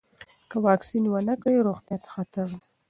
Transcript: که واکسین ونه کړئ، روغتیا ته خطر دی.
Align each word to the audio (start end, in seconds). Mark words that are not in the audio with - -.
که 0.49 0.57
واکسین 0.67 1.05
ونه 1.07 1.35
کړئ، 1.41 1.55
روغتیا 1.67 1.97
ته 2.03 2.07
خطر 2.15 2.45
دی. 2.53 2.59